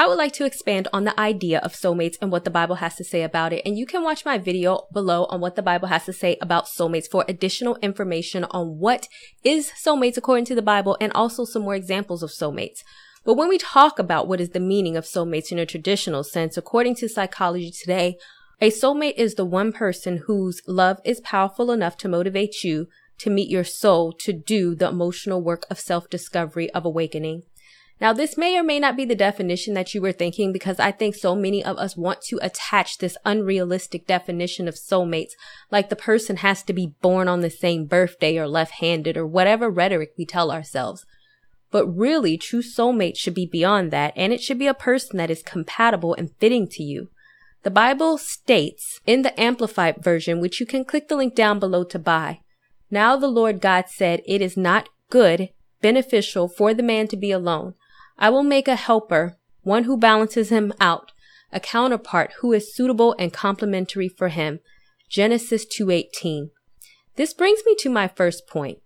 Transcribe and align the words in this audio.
I 0.00 0.06
would 0.06 0.16
like 0.16 0.32
to 0.34 0.46
expand 0.46 0.88
on 0.94 1.04
the 1.04 1.20
idea 1.20 1.58
of 1.58 1.74
soulmates 1.74 2.16
and 2.22 2.32
what 2.32 2.44
the 2.44 2.50
Bible 2.50 2.76
has 2.76 2.96
to 2.96 3.04
say 3.04 3.22
about 3.22 3.52
it. 3.52 3.60
And 3.66 3.76
you 3.76 3.84
can 3.84 4.02
watch 4.02 4.24
my 4.24 4.38
video 4.38 4.86
below 4.94 5.26
on 5.26 5.42
what 5.42 5.56
the 5.56 5.62
Bible 5.62 5.88
has 5.88 6.06
to 6.06 6.12
say 6.14 6.38
about 6.40 6.64
soulmates 6.64 7.04
for 7.06 7.22
additional 7.28 7.76
information 7.82 8.44
on 8.44 8.78
what 8.78 9.08
is 9.44 9.72
soulmates 9.72 10.16
according 10.16 10.46
to 10.46 10.54
the 10.54 10.62
Bible 10.62 10.96
and 11.02 11.12
also 11.12 11.44
some 11.44 11.60
more 11.60 11.74
examples 11.74 12.22
of 12.22 12.30
soulmates. 12.30 12.78
But 13.26 13.34
when 13.34 13.50
we 13.50 13.58
talk 13.58 13.98
about 13.98 14.26
what 14.26 14.40
is 14.40 14.50
the 14.50 14.58
meaning 14.58 14.96
of 14.96 15.04
soulmates 15.04 15.52
in 15.52 15.58
a 15.58 15.66
traditional 15.66 16.24
sense, 16.24 16.56
according 16.56 16.94
to 16.94 17.06
psychology 17.06 17.70
today, 17.70 18.16
a 18.58 18.70
soulmate 18.70 19.18
is 19.18 19.34
the 19.34 19.44
one 19.44 19.70
person 19.70 20.22
whose 20.26 20.62
love 20.66 20.98
is 21.04 21.20
powerful 21.20 21.70
enough 21.70 21.98
to 21.98 22.08
motivate 22.08 22.64
you 22.64 22.88
to 23.18 23.28
meet 23.28 23.50
your 23.50 23.64
soul 23.64 24.14
to 24.14 24.32
do 24.32 24.74
the 24.74 24.88
emotional 24.88 25.42
work 25.42 25.66
of 25.68 25.78
self-discovery 25.78 26.70
of 26.70 26.86
awakening. 26.86 27.42
Now, 28.00 28.14
this 28.14 28.38
may 28.38 28.56
or 28.56 28.62
may 28.62 28.80
not 28.80 28.96
be 28.96 29.04
the 29.04 29.14
definition 29.14 29.74
that 29.74 29.94
you 29.94 30.00
were 30.00 30.12
thinking 30.12 30.52
because 30.52 30.80
I 30.80 30.90
think 30.90 31.14
so 31.14 31.36
many 31.36 31.62
of 31.62 31.76
us 31.76 31.98
want 31.98 32.22
to 32.22 32.38
attach 32.40 32.96
this 32.96 33.18
unrealistic 33.26 34.06
definition 34.06 34.68
of 34.68 34.74
soulmates, 34.74 35.32
like 35.70 35.90
the 35.90 35.96
person 35.96 36.38
has 36.38 36.62
to 36.62 36.72
be 36.72 36.94
born 37.02 37.28
on 37.28 37.40
the 37.40 37.50
same 37.50 37.84
birthday 37.84 38.38
or 38.38 38.48
left-handed 38.48 39.18
or 39.18 39.26
whatever 39.26 39.68
rhetoric 39.68 40.14
we 40.16 40.24
tell 40.24 40.50
ourselves. 40.50 41.04
But 41.70 41.86
really, 41.88 42.38
true 42.38 42.62
soulmate 42.62 43.18
should 43.18 43.34
be 43.34 43.46
beyond 43.46 43.90
that, 43.90 44.14
and 44.16 44.32
it 44.32 44.40
should 44.40 44.58
be 44.58 44.66
a 44.66 44.74
person 44.74 45.18
that 45.18 45.30
is 45.30 45.42
compatible 45.42 46.14
and 46.14 46.34
fitting 46.40 46.68
to 46.68 46.82
you. 46.82 47.10
The 47.64 47.70
Bible 47.70 48.16
states 48.16 49.00
in 49.06 49.20
the 49.20 49.38
Amplified 49.38 50.02
version, 50.02 50.40
which 50.40 50.58
you 50.58 50.64
can 50.64 50.86
click 50.86 51.08
the 51.08 51.16
link 51.16 51.34
down 51.34 51.58
below 51.58 51.84
to 51.84 51.98
buy. 51.98 52.40
Now 52.90 53.16
the 53.16 53.28
Lord 53.28 53.60
God 53.60 53.90
said, 53.90 54.22
it 54.26 54.40
is 54.40 54.56
not 54.56 54.88
good, 55.10 55.50
beneficial 55.82 56.48
for 56.48 56.72
the 56.72 56.82
man 56.82 57.06
to 57.08 57.16
be 57.16 57.30
alone. 57.30 57.74
I 58.20 58.28
will 58.28 58.42
make 58.42 58.68
a 58.68 58.76
helper, 58.76 59.38
one 59.62 59.84
who 59.84 59.96
balances 59.96 60.50
him 60.50 60.74
out, 60.78 61.12
a 61.50 61.58
counterpart 61.58 62.34
who 62.40 62.52
is 62.52 62.74
suitable 62.74 63.16
and 63.18 63.32
complementary 63.32 64.08
for 64.08 64.28
him. 64.28 64.60
Genesis 65.08 65.64
2:18. 65.64 66.50
This 67.16 67.32
brings 67.32 67.64
me 67.64 67.74
to 67.80 67.88
my 67.88 68.06
first 68.06 68.46
point. 68.46 68.78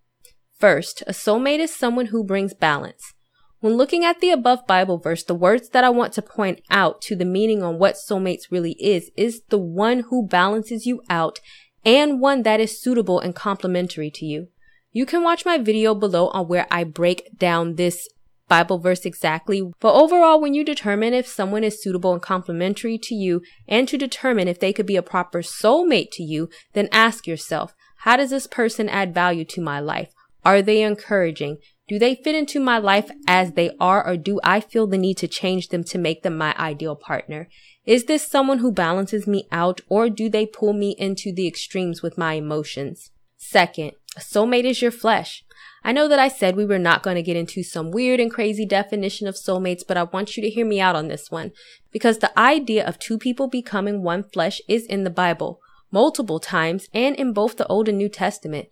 First, 0.58 1.02
a 1.02 1.12
soulmate 1.12 1.58
is 1.58 1.74
someone 1.74 2.06
who 2.06 2.24
brings 2.24 2.54
balance. 2.54 3.12
When 3.58 3.76
looking 3.76 4.04
at 4.04 4.20
the 4.20 4.30
above 4.30 4.66
Bible 4.66 4.98
verse, 4.98 5.24
the 5.24 5.34
words 5.34 5.70
that 5.70 5.84
I 5.84 5.90
want 5.90 6.12
to 6.14 6.22
point 6.22 6.62
out 6.70 7.02
to 7.02 7.16
the 7.16 7.24
meaning 7.24 7.62
on 7.62 7.78
what 7.78 7.96
soulmates 7.96 8.50
really 8.50 8.76
is, 8.80 9.10
is 9.16 9.42
the 9.48 9.58
one 9.58 10.00
who 10.10 10.26
balances 10.26 10.86
you 10.86 11.02
out 11.10 11.40
and 11.84 12.20
one 12.20 12.42
that 12.42 12.60
is 12.60 12.80
suitable 12.80 13.18
and 13.18 13.34
complementary 13.34 14.10
to 14.12 14.24
you. 14.24 14.48
You 14.92 15.06
can 15.06 15.22
watch 15.22 15.44
my 15.44 15.58
video 15.58 15.94
below 15.94 16.28
on 16.28 16.46
where 16.46 16.66
I 16.70 16.84
break 16.84 17.36
down 17.36 17.74
this 17.74 18.08
Bible 18.48 18.78
verse 18.78 19.06
exactly, 19.06 19.62
but 19.80 19.94
overall, 19.94 20.40
when 20.40 20.54
you 20.54 20.64
determine 20.64 21.14
if 21.14 21.26
someone 21.26 21.64
is 21.64 21.82
suitable 21.82 22.12
and 22.12 22.20
complementary 22.20 22.98
to 22.98 23.14
you 23.14 23.42
and 23.66 23.88
to 23.88 23.96
determine 23.96 24.48
if 24.48 24.60
they 24.60 24.72
could 24.72 24.86
be 24.86 24.96
a 24.96 25.02
proper 25.02 25.40
soulmate 25.40 26.10
to 26.12 26.22
you, 26.22 26.50
then 26.74 26.88
ask 26.92 27.26
yourself, 27.26 27.74
how 27.98 28.16
does 28.16 28.30
this 28.30 28.46
person 28.46 28.88
add 28.88 29.14
value 29.14 29.44
to 29.46 29.62
my 29.62 29.80
life? 29.80 30.12
Are 30.44 30.60
they 30.60 30.82
encouraging? 30.82 31.56
Do 31.88 31.98
they 31.98 32.14
fit 32.14 32.34
into 32.34 32.60
my 32.60 32.78
life 32.78 33.10
as 33.26 33.52
they 33.52 33.70
are, 33.80 34.06
or 34.06 34.16
do 34.16 34.40
I 34.44 34.60
feel 34.60 34.86
the 34.86 34.98
need 34.98 35.16
to 35.18 35.28
change 35.28 35.68
them 35.68 35.84
to 35.84 35.98
make 35.98 36.22
them 36.22 36.36
my 36.36 36.54
ideal 36.58 36.96
partner? 36.96 37.48
Is 37.86 38.04
this 38.04 38.26
someone 38.26 38.58
who 38.58 38.72
balances 38.72 39.26
me 39.26 39.46
out, 39.52 39.80
or 39.88 40.10
do 40.10 40.28
they 40.28 40.46
pull 40.46 40.72
me 40.72 40.94
into 40.98 41.32
the 41.32 41.46
extremes 41.46 42.02
with 42.02 42.18
my 42.18 42.34
emotions? 42.34 43.10
Second, 43.36 43.92
a 44.16 44.20
soulmate 44.20 44.64
is 44.64 44.80
your 44.80 44.90
flesh. 44.90 45.43
I 45.86 45.92
know 45.92 46.08
that 46.08 46.18
I 46.18 46.28
said 46.28 46.56
we 46.56 46.64
were 46.64 46.78
not 46.78 47.02
going 47.02 47.16
to 47.16 47.22
get 47.22 47.36
into 47.36 47.62
some 47.62 47.90
weird 47.90 48.18
and 48.18 48.30
crazy 48.30 48.64
definition 48.64 49.26
of 49.26 49.34
soulmates, 49.34 49.82
but 49.86 49.98
I 49.98 50.04
want 50.04 50.34
you 50.34 50.42
to 50.42 50.48
hear 50.48 50.64
me 50.64 50.80
out 50.80 50.96
on 50.96 51.08
this 51.08 51.30
one 51.30 51.52
because 51.92 52.18
the 52.18 52.36
idea 52.38 52.86
of 52.86 52.98
two 52.98 53.18
people 53.18 53.48
becoming 53.48 54.02
one 54.02 54.22
flesh 54.22 54.62
is 54.66 54.86
in 54.86 55.04
the 55.04 55.10
Bible 55.10 55.60
multiple 55.92 56.40
times 56.40 56.88
and 56.94 57.14
in 57.16 57.34
both 57.34 57.58
the 57.58 57.66
Old 57.66 57.88
and 57.88 57.98
New 57.98 58.08
Testament. 58.08 58.68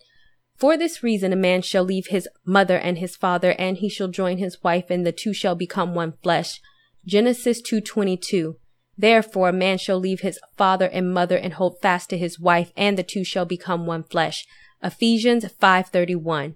For 0.56 0.76
this 0.78 1.02
reason, 1.02 1.32
a 1.32 1.36
man 1.36 1.60
shall 1.60 1.84
leave 1.84 2.06
his 2.06 2.28
mother 2.46 2.78
and 2.78 2.98
his 2.98 3.14
father, 3.14 3.52
and 3.58 3.76
he 3.76 3.88
shall 3.88 4.08
join 4.08 4.38
his 4.38 4.62
wife, 4.62 4.86
and 4.90 5.06
the 5.06 5.12
two 5.12 5.34
shall 5.34 5.54
become 5.54 5.94
one 5.94 6.14
flesh. 6.22 6.60
Genesis 7.04 7.60
2:22. 7.60 8.56
Therefore, 8.96 9.50
a 9.50 9.52
man 9.52 9.78
shall 9.78 9.98
leave 9.98 10.20
his 10.20 10.38
father 10.56 10.86
and 10.86 11.12
mother 11.12 11.36
and 11.36 11.54
hold 11.54 11.80
fast 11.82 12.10
to 12.10 12.18
his 12.18 12.40
wife, 12.40 12.72
and 12.76 12.96
the 12.96 13.02
two 13.02 13.24
shall 13.24 13.44
become 13.44 13.86
one 13.86 14.04
flesh. 14.04 14.46
Ephesians 14.82 15.44
5:31. 15.44 16.54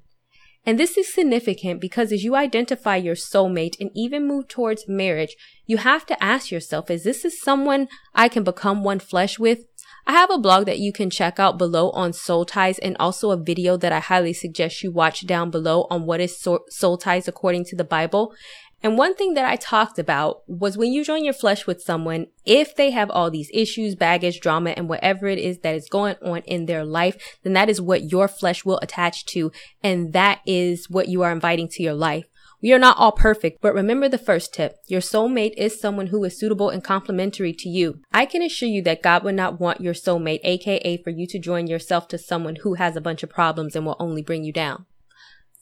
And 0.66 0.80
this 0.80 0.98
is 0.98 1.14
significant 1.14 1.80
because 1.80 2.10
as 2.10 2.24
you 2.24 2.34
identify 2.34 2.96
your 2.96 3.14
soulmate 3.14 3.76
and 3.80 3.90
even 3.94 4.26
move 4.26 4.48
towards 4.48 4.88
marriage, 4.88 5.36
you 5.64 5.76
have 5.76 6.04
to 6.06 6.22
ask 6.22 6.50
yourself, 6.50 6.90
is 6.90 7.04
this 7.04 7.24
is 7.24 7.40
someone 7.40 7.86
I 8.16 8.28
can 8.28 8.42
become 8.42 8.82
one 8.82 8.98
flesh 8.98 9.38
with? 9.38 9.60
I 10.08 10.12
have 10.12 10.30
a 10.30 10.38
blog 10.38 10.66
that 10.66 10.80
you 10.80 10.92
can 10.92 11.08
check 11.08 11.38
out 11.38 11.56
below 11.56 11.90
on 11.90 12.12
soul 12.12 12.44
ties 12.44 12.78
and 12.80 12.96
also 12.98 13.30
a 13.30 13.36
video 13.36 13.76
that 13.76 13.92
I 13.92 14.00
highly 14.00 14.32
suggest 14.32 14.82
you 14.82 14.90
watch 14.90 15.24
down 15.26 15.50
below 15.50 15.86
on 15.88 16.04
what 16.04 16.20
is 16.20 16.44
soul 16.68 16.96
ties 16.98 17.28
according 17.28 17.64
to 17.66 17.76
the 17.76 17.84
Bible. 17.84 18.32
And 18.82 18.98
one 18.98 19.14
thing 19.14 19.34
that 19.34 19.46
I 19.46 19.56
talked 19.56 19.98
about 19.98 20.42
was 20.46 20.76
when 20.76 20.92
you 20.92 21.04
join 21.04 21.24
your 21.24 21.32
flesh 21.32 21.66
with 21.66 21.82
someone, 21.82 22.26
if 22.44 22.76
they 22.76 22.90
have 22.90 23.10
all 23.10 23.30
these 23.30 23.50
issues, 23.52 23.94
baggage, 23.94 24.40
drama, 24.40 24.70
and 24.70 24.88
whatever 24.88 25.26
it 25.26 25.38
is 25.38 25.58
that 25.60 25.74
is 25.74 25.88
going 25.88 26.16
on 26.22 26.42
in 26.42 26.66
their 26.66 26.84
life, 26.84 27.16
then 27.42 27.54
that 27.54 27.70
is 27.70 27.80
what 27.80 28.10
your 28.10 28.28
flesh 28.28 28.64
will 28.64 28.78
attach 28.82 29.24
to. 29.26 29.50
And 29.82 30.12
that 30.12 30.40
is 30.46 30.90
what 30.90 31.08
you 31.08 31.22
are 31.22 31.32
inviting 31.32 31.68
to 31.70 31.82
your 31.82 31.94
life. 31.94 32.26
We 32.62 32.72
are 32.72 32.78
not 32.78 32.96
all 32.96 33.12
perfect, 33.12 33.60
but 33.60 33.74
remember 33.74 34.08
the 34.08 34.18
first 34.18 34.54
tip. 34.54 34.76
Your 34.88 35.00
soulmate 35.00 35.54
is 35.56 35.78
someone 35.78 36.08
who 36.08 36.24
is 36.24 36.38
suitable 36.38 36.70
and 36.70 36.82
complementary 36.82 37.52
to 37.52 37.68
you. 37.68 38.00
I 38.12 38.24
can 38.24 38.42
assure 38.42 38.68
you 38.68 38.82
that 38.82 39.02
God 39.02 39.24
would 39.24 39.34
not 39.34 39.60
want 39.60 39.82
your 39.82 39.94
soulmate, 39.94 40.40
aka 40.42 40.96
for 41.02 41.10
you 41.10 41.26
to 41.28 41.38
join 41.38 41.66
yourself 41.66 42.08
to 42.08 42.18
someone 42.18 42.56
who 42.56 42.74
has 42.74 42.96
a 42.96 43.00
bunch 43.00 43.22
of 43.22 43.30
problems 43.30 43.76
and 43.76 43.84
will 43.84 43.96
only 43.98 44.22
bring 44.22 44.42
you 44.42 44.52
down. 44.52 44.86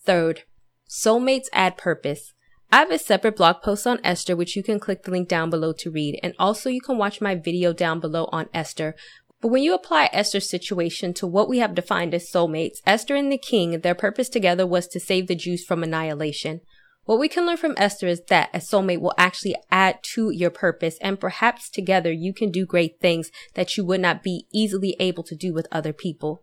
Third, 0.05 0.43
soulmates 0.89 1.47
add 1.53 1.77
purpose. 1.77 2.33
I 2.75 2.79
have 2.79 2.91
a 2.91 2.99
separate 2.99 3.37
blog 3.37 3.62
post 3.62 3.87
on 3.87 4.01
Esther, 4.03 4.35
which 4.35 4.57
you 4.57 4.65
can 4.65 4.81
click 4.81 5.05
the 5.05 5.12
link 5.12 5.29
down 5.29 5.49
below 5.49 5.73
to 5.75 5.93
read. 5.93 6.19
And 6.25 6.35
also 6.41 6.69
you 6.69 6.81
can 6.81 6.99
watch 6.99 7.21
my 7.21 7.37
video 7.37 7.73
down 7.73 8.01
below 8.01 8.29
on 8.33 8.49
Esther. 8.53 8.97
But 9.41 9.53
when 9.53 9.62
you 9.62 9.75
apply 9.75 10.11
Esther's 10.12 10.51
situation 10.51 11.15
to 11.15 11.27
what 11.29 11.49
we 11.49 11.59
have 11.61 11.77
defined 11.77 12.15
as 12.15 12.29
soulmates, 12.29 12.79
Esther 12.85 13.15
and 13.15 13.31
the 13.31 13.39
king, 13.39 13.79
their 13.79 13.95
purpose 13.95 14.29
together 14.29 14.67
was 14.67 14.89
to 14.89 14.99
save 14.99 15.29
the 15.29 15.37
Jews 15.37 15.65
from 15.65 15.85
annihilation. 15.85 16.62
What 17.05 17.21
we 17.21 17.29
can 17.29 17.47
learn 17.47 17.59
from 17.59 17.75
Esther 17.77 18.09
is 18.09 18.23
that 18.29 18.51
a 18.53 18.59
soulmate 18.59 19.01
will 19.01 19.15
actually 19.17 19.55
add 19.71 20.01
to 20.15 20.31
your 20.31 20.51
purpose 20.51 20.99
and 21.01 21.21
perhaps 21.21 21.71
together 21.71 22.11
you 22.11 22.35
can 22.35 22.51
do 22.51 22.67
great 22.67 22.99
things 23.01 23.31
that 23.55 23.77
you 23.77 23.85
would 23.85 24.01
not 24.01 24.25
be 24.25 24.49
easily 24.53 24.97
able 24.99 25.23
to 25.23 25.37
do 25.37 25.55
with 25.55 25.69
other 25.71 25.93
people. 25.93 26.43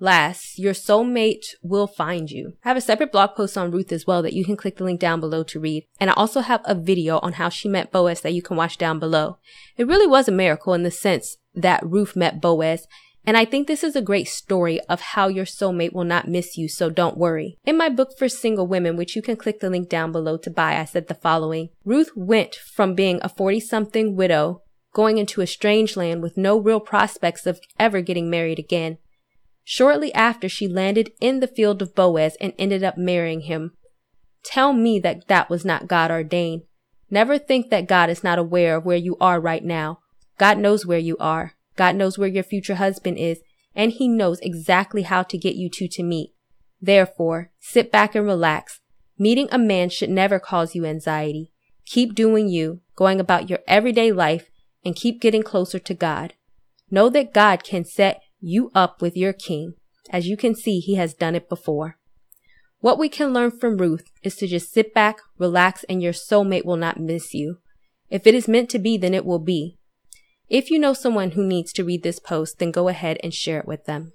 Last, 0.00 0.58
your 0.58 0.74
soulmate 0.74 1.54
will 1.60 1.88
find 1.88 2.30
you. 2.30 2.54
I 2.64 2.68
have 2.68 2.76
a 2.76 2.80
separate 2.80 3.10
blog 3.10 3.34
post 3.34 3.58
on 3.58 3.72
Ruth 3.72 3.90
as 3.90 4.06
well 4.06 4.22
that 4.22 4.32
you 4.32 4.44
can 4.44 4.56
click 4.56 4.76
the 4.76 4.84
link 4.84 5.00
down 5.00 5.18
below 5.18 5.42
to 5.44 5.58
read. 5.58 5.86
And 5.98 6.08
I 6.08 6.12
also 6.12 6.40
have 6.40 6.60
a 6.64 6.74
video 6.74 7.18
on 7.18 7.32
how 7.34 7.48
she 7.48 7.68
met 7.68 7.90
Boaz 7.90 8.20
that 8.20 8.32
you 8.32 8.40
can 8.40 8.56
watch 8.56 8.78
down 8.78 9.00
below. 9.00 9.38
It 9.76 9.88
really 9.88 10.06
was 10.06 10.28
a 10.28 10.32
miracle 10.32 10.72
in 10.72 10.84
the 10.84 10.92
sense 10.92 11.38
that 11.52 11.84
Ruth 11.84 12.14
met 12.14 12.40
Boaz. 12.40 12.86
And 13.26 13.36
I 13.36 13.44
think 13.44 13.66
this 13.66 13.82
is 13.82 13.96
a 13.96 14.00
great 14.00 14.28
story 14.28 14.80
of 14.82 15.00
how 15.00 15.26
your 15.26 15.44
soulmate 15.44 15.92
will 15.92 16.04
not 16.04 16.28
miss 16.28 16.56
you, 16.56 16.68
so 16.68 16.88
don't 16.88 17.18
worry. 17.18 17.58
In 17.64 17.76
my 17.76 17.88
book 17.88 18.16
for 18.16 18.28
single 18.28 18.68
women, 18.68 18.96
which 18.96 19.16
you 19.16 19.20
can 19.20 19.36
click 19.36 19.58
the 19.58 19.68
link 19.68 19.88
down 19.88 20.12
below 20.12 20.36
to 20.38 20.50
buy, 20.50 20.78
I 20.78 20.84
said 20.84 21.08
the 21.08 21.14
following. 21.14 21.70
Ruth 21.84 22.12
went 22.14 22.54
from 22.54 22.94
being 22.94 23.18
a 23.20 23.28
40 23.28 23.58
something 23.60 24.14
widow 24.14 24.62
going 24.94 25.18
into 25.18 25.40
a 25.40 25.46
strange 25.46 25.96
land 25.96 26.22
with 26.22 26.36
no 26.36 26.56
real 26.56 26.80
prospects 26.80 27.46
of 27.46 27.60
ever 27.78 28.00
getting 28.00 28.30
married 28.30 28.58
again 28.58 28.98
Shortly 29.70 30.14
after, 30.14 30.48
she 30.48 30.66
landed 30.66 31.12
in 31.20 31.40
the 31.40 31.46
field 31.46 31.82
of 31.82 31.94
Boaz 31.94 32.38
and 32.40 32.54
ended 32.58 32.82
up 32.82 32.96
marrying 32.96 33.42
him. 33.42 33.72
Tell 34.42 34.72
me 34.72 34.98
that 35.00 35.28
that 35.28 35.50
was 35.50 35.62
not 35.62 35.86
God 35.86 36.10
ordained. 36.10 36.62
Never 37.10 37.38
think 37.38 37.68
that 37.68 37.86
God 37.86 38.08
is 38.08 38.24
not 38.24 38.38
aware 38.38 38.76
of 38.76 38.86
where 38.86 38.96
you 38.96 39.18
are 39.20 39.38
right 39.38 39.62
now. 39.62 39.98
God 40.38 40.56
knows 40.56 40.86
where 40.86 40.98
you 40.98 41.18
are. 41.18 41.52
God 41.76 41.96
knows 41.96 42.16
where 42.16 42.30
your 42.30 42.44
future 42.44 42.76
husband 42.76 43.18
is, 43.18 43.40
and 43.74 43.92
he 43.92 44.08
knows 44.08 44.40
exactly 44.40 45.02
how 45.02 45.22
to 45.24 45.36
get 45.36 45.56
you 45.56 45.68
two 45.68 45.86
to 45.88 46.02
meet. 46.02 46.30
Therefore, 46.80 47.50
sit 47.60 47.92
back 47.92 48.14
and 48.14 48.24
relax. 48.24 48.80
Meeting 49.18 49.48
a 49.52 49.58
man 49.58 49.90
should 49.90 50.08
never 50.08 50.38
cause 50.38 50.74
you 50.74 50.86
anxiety. 50.86 51.52
Keep 51.84 52.14
doing 52.14 52.48
you, 52.48 52.80
going 52.96 53.20
about 53.20 53.50
your 53.50 53.58
everyday 53.68 54.12
life, 54.12 54.48
and 54.82 54.96
keep 54.96 55.20
getting 55.20 55.42
closer 55.42 55.78
to 55.78 55.92
God. 55.92 56.32
Know 56.90 57.10
that 57.10 57.34
God 57.34 57.64
can 57.64 57.84
set 57.84 58.22
you 58.40 58.70
up 58.74 59.00
with 59.02 59.16
your 59.16 59.32
king. 59.32 59.74
As 60.10 60.26
you 60.26 60.36
can 60.36 60.54
see, 60.54 60.80
he 60.80 60.94
has 60.94 61.14
done 61.14 61.34
it 61.34 61.48
before. 61.48 61.98
What 62.80 62.98
we 62.98 63.08
can 63.08 63.32
learn 63.32 63.50
from 63.50 63.78
Ruth 63.78 64.04
is 64.22 64.36
to 64.36 64.46
just 64.46 64.72
sit 64.72 64.94
back, 64.94 65.18
relax, 65.36 65.84
and 65.84 66.02
your 66.02 66.12
soulmate 66.12 66.64
will 66.64 66.76
not 66.76 67.00
miss 67.00 67.34
you. 67.34 67.58
If 68.08 68.26
it 68.26 68.34
is 68.34 68.48
meant 68.48 68.70
to 68.70 68.78
be, 68.78 68.96
then 68.96 69.14
it 69.14 69.24
will 69.24 69.40
be. 69.40 69.78
If 70.48 70.70
you 70.70 70.78
know 70.78 70.94
someone 70.94 71.32
who 71.32 71.44
needs 71.44 71.72
to 71.74 71.84
read 71.84 72.02
this 72.02 72.18
post, 72.18 72.58
then 72.58 72.70
go 72.70 72.88
ahead 72.88 73.18
and 73.22 73.34
share 73.34 73.58
it 73.58 73.66
with 73.66 73.84
them. 73.84 74.12